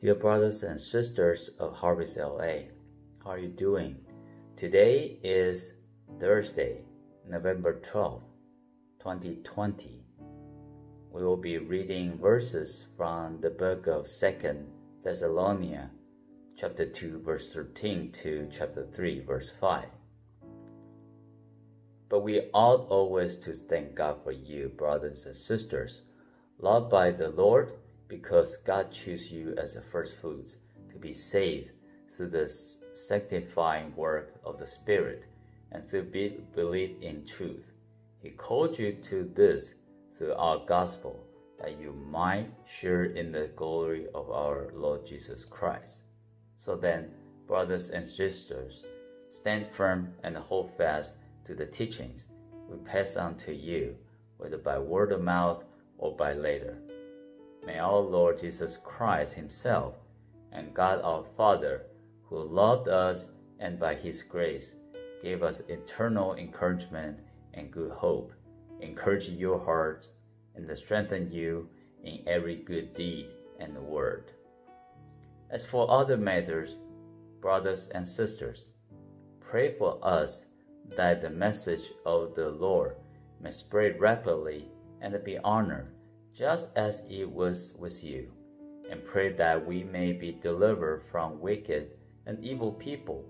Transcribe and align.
Dear 0.00 0.16
brothers 0.16 0.64
and 0.64 0.80
sisters 0.80 1.50
of 1.60 1.72
Harvest 1.72 2.18
LA, 2.18 2.66
how 3.22 3.30
are 3.30 3.38
you 3.38 3.48
doing? 3.48 3.96
Today 4.56 5.20
is 5.22 5.74
Thursday, 6.18 6.82
November 7.26 7.80
12th, 7.80 8.24
2020. 8.98 10.04
We 11.12 11.22
will 11.22 11.36
be 11.36 11.58
reading 11.58 12.18
verses 12.18 12.86
from 12.96 13.40
the 13.40 13.50
book 13.50 13.86
of 13.86 14.06
2nd 14.06 14.66
Thessalonians, 15.04 15.92
chapter 16.58 16.86
2, 16.86 17.22
verse 17.24 17.52
13 17.52 18.10
to 18.24 18.48
chapter 18.52 18.88
3, 18.92 19.20
verse 19.20 19.52
5. 19.60 19.84
But 22.08 22.20
we 22.20 22.50
ought 22.52 22.88
always 22.88 23.36
to 23.38 23.54
thank 23.54 23.94
God 23.94 24.24
for 24.24 24.32
you, 24.32 24.70
brothers 24.70 25.24
and 25.24 25.36
sisters, 25.36 26.02
loved 26.58 26.90
by 26.90 27.12
the 27.12 27.28
Lord 27.28 27.70
because 28.08 28.56
God 28.64 28.92
chose 28.92 29.30
you 29.30 29.54
as 29.58 29.74
the 29.74 29.82
first 29.82 30.16
fruits 30.16 30.56
to 30.92 30.98
be 30.98 31.12
saved 31.12 31.70
through 32.10 32.30
the 32.30 32.50
sanctifying 32.92 33.94
work 33.96 34.34
of 34.44 34.58
the 34.58 34.66
Spirit 34.66 35.26
and 35.72 35.88
through 35.88 36.10
belief 36.54 36.90
in 37.00 37.26
truth. 37.26 37.72
He 38.22 38.30
called 38.30 38.78
you 38.78 38.92
to 39.08 39.30
this 39.34 39.74
through 40.16 40.34
our 40.34 40.64
gospel 40.66 41.26
that 41.60 41.78
you 41.80 41.92
might 41.92 42.48
share 42.66 43.04
in 43.04 43.32
the 43.32 43.50
glory 43.56 44.06
of 44.14 44.30
our 44.30 44.70
Lord 44.74 45.06
Jesus 45.06 45.44
Christ. 45.44 46.02
So 46.58 46.76
then, 46.76 47.10
brothers 47.46 47.90
and 47.90 48.06
sisters, 48.06 48.84
stand 49.30 49.66
firm 49.66 50.14
and 50.22 50.36
hold 50.36 50.70
fast 50.76 51.16
to 51.46 51.54
the 51.54 51.66
teachings 51.66 52.28
we 52.68 52.78
pass 52.78 53.16
on 53.16 53.36
to 53.36 53.54
you, 53.54 53.96
whether 54.38 54.56
by 54.56 54.78
word 54.78 55.12
of 55.12 55.20
mouth 55.22 55.64
or 55.98 56.16
by 56.16 56.32
letter 56.32 56.78
May 57.66 57.78
our 57.78 57.98
Lord 57.98 58.38
Jesus 58.38 58.76
Christ 58.84 59.32
Himself 59.32 59.94
and 60.52 60.74
God 60.74 61.00
our 61.02 61.24
Father, 61.36 61.86
who 62.24 62.42
loved 62.42 62.88
us 62.88 63.30
and 63.58 63.78
by 63.80 63.94
His 63.94 64.22
grace 64.22 64.74
gave 65.22 65.42
us 65.42 65.60
eternal 65.68 66.34
encouragement 66.34 67.18
and 67.54 67.70
good 67.70 67.90
hope, 67.90 68.32
encourage 68.80 69.30
your 69.30 69.58
hearts 69.58 70.10
and 70.54 70.76
strengthen 70.76 71.32
you 71.32 71.68
in 72.02 72.20
every 72.26 72.56
good 72.56 72.92
deed 72.94 73.28
and 73.58 73.74
word. 73.78 74.32
As 75.50 75.64
for 75.64 75.90
other 75.90 76.18
matters, 76.18 76.76
brothers 77.40 77.88
and 77.94 78.06
sisters, 78.06 78.66
pray 79.40 79.72
for 79.78 79.98
us 80.02 80.44
that 80.96 81.22
the 81.22 81.30
message 81.30 81.92
of 82.04 82.34
the 82.34 82.50
Lord 82.50 82.96
may 83.40 83.52
spread 83.52 83.98
rapidly 84.00 84.68
and 85.00 85.18
be 85.24 85.38
honored 85.38 85.88
just 86.36 86.70
as 86.76 87.02
it 87.08 87.30
was 87.30 87.74
with 87.78 88.02
you, 88.02 88.28
and 88.90 89.04
pray 89.04 89.32
that 89.32 89.64
we 89.64 89.84
may 89.84 90.12
be 90.12 90.32
delivered 90.32 91.02
from 91.10 91.40
wicked 91.40 91.90
and 92.26 92.42
evil 92.44 92.72
people. 92.72 93.24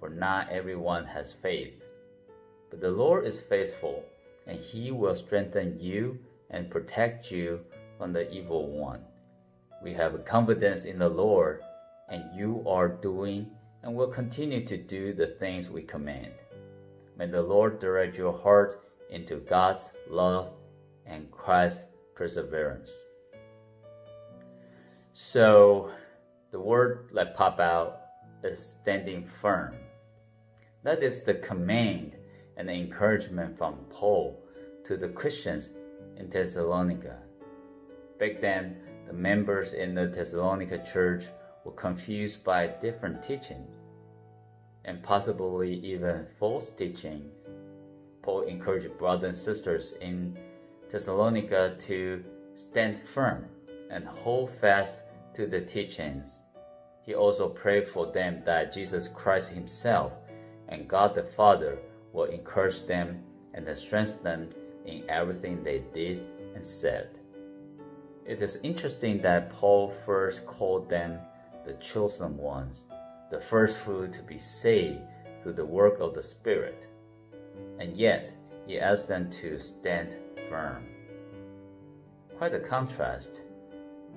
For 0.00 0.10
not 0.10 0.50
everyone 0.50 1.06
has 1.06 1.32
faith. 1.32 1.74
But 2.68 2.80
the 2.80 2.90
Lord 2.90 3.26
is 3.26 3.40
faithful, 3.40 4.02
and 4.46 4.58
he 4.58 4.90
will 4.90 5.14
strengthen 5.14 5.78
you 5.80 6.18
and 6.50 6.70
protect 6.70 7.30
you 7.30 7.60
from 7.96 8.12
the 8.12 8.30
evil 8.30 8.68
one. 8.68 9.00
We 9.82 9.94
have 9.94 10.24
confidence 10.24 10.84
in 10.84 10.98
the 10.98 11.08
Lord, 11.08 11.62
and 12.08 12.24
you 12.36 12.64
are 12.66 12.88
doing 12.88 13.50
and 13.82 13.94
will 13.94 14.08
continue 14.08 14.66
to 14.66 14.76
do 14.76 15.12
the 15.12 15.28
things 15.28 15.70
we 15.70 15.82
command. 15.82 16.32
May 17.16 17.26
the 17.26 17.42
Lord 17.42 17.78
direct 17.78 18.18
your 18.18 18.32
heart 18.32 18.82
into 19.10 19.36
God's 19.36 19.90
love 20.10 20.50
and 21.06 21.30
Christ's 21.30 21.84
perseverance. 22.16 22.90
So 25.12 25.90
the 26.50 26.58
word 26.58 27.10
that 27.14 27.36
pop 27.36 27.60
out 27.60 28.00
is 28.42 28.74
standing 28.82 29.26
firm. 29.26 29.76
That 30.82 31.02
is 31.02 31.22
the 31.22 31.34
command 31.34 32.16
and 32.56 32.68
the 32.68 32.72
encouragement 32.72 33.56
from 33.56 33.76
Paul 33.90 34.42
to 34.84 34.96
the 34.96 35.08
Christians 35.08 35.72
in 36.16 36.28
Thessalonica. 36.30 37.18
Back 38.18 38.40
then, 38.40 38.76
the 39.06 39.12
members 39.12 39.74
in 39.74 39.94
the 39.94 40.06
Thessalonica 40.06 40.84
church 40.90 41.24
were 41.64 41.72
confused 41.72 42.42
by 42.42 42.68
different 42.68 43.22
teachings 43.22 43.78
and 44.84 45.02
possibly 45.02 45.74
even 45.84 46.26
false 46.38 46.70
teachings. 46.70 47.44
Paul 48.22 48.42
encouraged 48.42 48.96
brothers 48.98 49.28
and 49.28 49.36
sisters 49.36 49.94
in 50.00 50.38
Thessalonica 50.90 51.76
to 51.80 52.24
stand 52.54 53.00
firm 53.06 53.46
and 53.90 54.04
hold 54.04 54.50
fast 54.50 54.98
to 55.34 55.46
the 55.46 55.60
teachings. 55.60 56.36
He 57.02 57.14
also 57.14 57.48
prayed 57.48 57.88
for 57.88 58.12
them 58.12 58.42
that 58.44 58.72
Jesus 58.72 59.08
Christ 59.08 59.50
Himself 59.50 60.12
and 60.68 60.88
God 60.88 61.14
the 61.14 61.22
Father 61.22 61.78
will 62.12 62.24
encourage 62.24 62.86
them 62.86 63.22
and 63.54 63.76
strengthen 63.76 64.22
them 64.22 64.50
in 64.84 65.08
everything 65.08 65.62
they 65.62 65.82
did 65.92 66.22
and 66.54 66.64
said. 66.64 67.10
It 68.24 68.42
is 68.42 68.58
interesting 68.62 69.22
that 69.22 69.50
Paul 69.50 69.92
first 70.04 70.46
called 70.46 70.88
them 70.88 71.18
the 71.64 71.74
chosen 71.74 72.36
ones, 72.36 72.86
the 73.30 73.40
first 73.40 73.76
fruit 73.76 74.12
to 74.14 74.22
be 74.22 74.38
saved 74.38 75.00
through 75.42 75.54
the 75.54 75.64
work 75.64 76.00
of 76.00 76.14
the 76.14 76.22
Spirit. 76.22 76.88
And 77.78 77.96
yet, 77.96 78.32
he 78.66 78.80
asked 78.80 79.06
them 79.06 79.30
to 79.42 79.60
stand 79.60 80.16
firm. 80.48 80.86
Quite 82.38 82.54
a 82.54 82.60
contrast. 82.60 83.42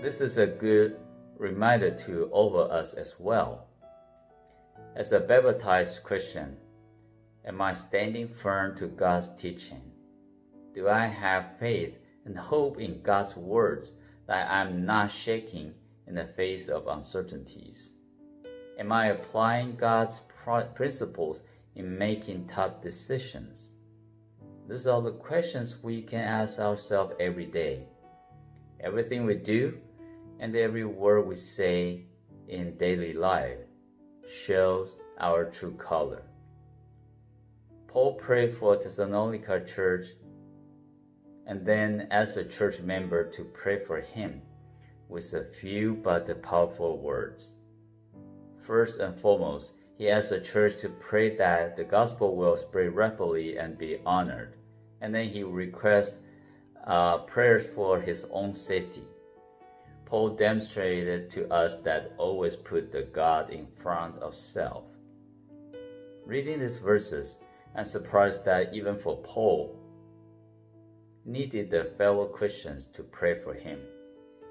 This 0.00 0.20
is 0.20 0.38
a 0.38 0.46
good 0.46 0.96
reminder 1.38 1.90
to 2.06 2.24
all 2.26 2.58
of 2.58 2.70
us 2.70 2.94
as 2.94 3.14
well. 3.18 3.66
As 4.96 5.12
a 5.12 5.20
baptized 5.20 6.02
Christian, 6.02 6.56
am 7.44 7.60
I 7.60 7.74
standing 7.74 8.28
firm 8.28 8.76
to 8.78 8.86
God's 8.86 9.28
teaching? 9.40 9.82
Do 10.74 10.88
I 10.88 11.06
have 11.06 11.58
faith 11.58 11.94
and 12.24 12.36
hope 12.36 12.80
in 12.80 13.02
God's 13.02 13.36
words 13.36 13.92
that 14.26 14.50
I'm 14.50 14.84
not 14.84 15.12
shaking 15.12 15.74
in 16.06 16.14
the 16.14 16.26
face 16.26 16.68
of 16.68 16.86
uncertainties? 16.86 17.94
Am 18.78 18.90
I 18.90 19.08
applying 19.08 19.76
God's 19.76 20.20
principles 20.74 21.42
in 21.74 21.98
making 21.98 22.48
tough 22.48 22.82
decisions? 22.82 23.74
These 24.68 24.86
are 24.86 25.02
the 25.02 25.12
questions 25.12 25.82
we 25.82 26.00
can 26.00 26.20
ask 26.20 26.58
ourselves 26.58 27.14
every 27.20 27.44
day. 27.44 27.86
Everything 28.80 29.26
we 29.26 29.34
do 29.34 29.78
and 30.40 30.56
every 30.56 30.84
word 30.84 31.26
we 31.26 31.36
say 31.36 32.06
in 32.48 32.78
daily 32.78 33.12
life 33.12 33.58
shows 34.46 34.96
our 35.20 35.50
true 35.50 35.74
color. 35.74 36.22
Paul 37.88 38.14
prayed 38.14 38.56
for 38.56 38.76
Thessalonica 38.76 39.64
church 39.66 40.06
and 41.46 41.64
then 41.66 42.08
asked 42.10 42.38
a 42.38 42.44
church 42.44 42.80
member 42.80 43.30
to 43.32 43.44
pray 43.44 43.84
for 43.84 44.00
him 44.00 44.40
with 45.10 45.34
a 45.34 45.44
few 45.44 45.94
but 46.02 46.42
powerful 46.42 46.98
words. 46.98 47.56
First 48.66 48.98
and 48.98 49.14
foremost, 49.14 49.72
he 49.96 50.10
asked 50.10 50.30
the 50.30 50.40
church 50.40 50.80
to 50.80 50.88
pray 50.88 51.36
that 51.36 51.76
the 51.76 51.84
gospel 51.84 52.34
will 52.34 52.56
spread 52.56 52.94
rapidly 52.96 53.56
and 53.58 53.78
be 53.78 54.00
honored. 54.04 54.54
And 55.00 55.14
then 55.14 55.28
he 55.28 55.44
requests 55.44 56.16
uh, 56.84 57.18
prayers 57.18 57.66
for 57.74 58.00
his 58.00 58.26
own 58.30 58.54
safety. 58.54 59.04
Paul 60.04 60.30
demonstrated 60.30 61.30
to 61.30 61.48
us 61.52 61.76
that 61.78 62.12
always 62.18 62.56
put 62.56 62.90
the 62.90 63.02
God 63.02 63.50
in 63.50 63.66
front 63.82 64.18
of 64.18 64.34
self. 64.34 64.84
Reading 66.26 66.60
these 66.60 66.78
verses, 66.78 67.38
I'm 67.76 67.84
surprised 67.84 68.44
that 68.44 68.74
even 68.74 68.98
for 68.98 69.16
Paul, 69.18 69.78
needed 71.24 71.70
the 71.70 71.92
fellow 71.96 72.26
Christians 72.26 72.86
to 72.86 73.02
pray 73.02 73.40
for 73.40 73.54
him. 73.54 73.78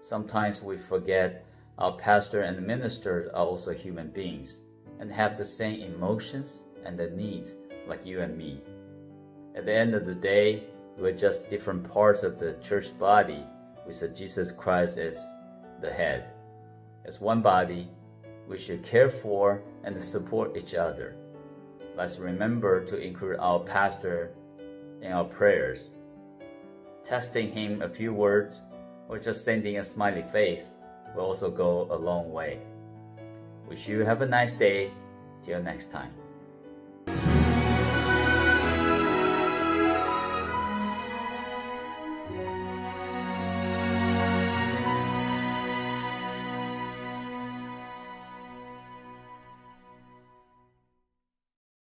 Sometimes 0.00 0.62
we 0.62 0.78
forget 0.78 1.44
our 1.76 1.96
pastor 1.96 2.42
and 2.42 2.66
ministers 2.66 3.28
are 3.28 3.44
also 3.44 3.72
human 3.72 4.08
beings 4.08 4.58
and 5.00 5.12
have 5.12 5.36
the 5.36 5.44
same 5.44 5.80
emotions 5.80 6.62
and 6.84 6.98
the 6.98 7.10
needs 7.10 7.54
like 7.86 8.04
you 8.04 8.20
and 8.20 8.36
me. 8.36 8.60
At 9.56 9.66
the 9.66 9.74
end 9.74 9.94
of 9.94 10.06
the 10.06 10.14
day, 10.14 10.64
we're 10.98 11.12
just 11.12 11.50
different 11.50 11.88
parts 11.88 12.22
of 12.22 12.38
the 12.38 12.56
church 12.62 12.96
body 12.98 13.44
with 13.86 14.16
Jesus 14.16 14.50
Christ 14.50 14.98
as 14.98 15.18
the 15.80 15.90
head. 15.90 16.30
As 17.04 17.20
one 17.20 17.42
body, 17.42 17.88
we 18.48 18.58
should 18.58 18.82
care 18.82 19.10
for 19.10 19.62
and 19.84 20.02
support 20.02 20.56
each 20.56 20.74
other. 20.74 21.16
Let's 21.96 22.18
remember 22.18 22.84
to 22.86 22.96
include 22.96 23.36
our 23.38 23.60
pastor 23.60 24.32
in 25.02 25.12
our 25.12 25.24
prayers. 25.24 25.90
Testing 27.04 27.52
him 27.52 27.82
a 27.82 27.88
few 27.88 28.12
words 28.12 28.60
or 29.08 29.18
just 29.18 29.44
sending 29.44 29.78
a 29.78 29.84
smiley 29.84 30.22
face 30.22 30.64
will 31.14 31.24
also 31.24 31.50
go 31.50 31.88
a 31.90 31.96
long 31.96 32.32
way. 32.32 32.60
Wish 33.68 33.88
you 33.88 34.04
have 34.04 34.22
a 34.22 34.26
nice 34.26 34.52
day. 34.52 34.90
Till 35.44 35.60
next 35.62 35.90
time. 35.90 36.23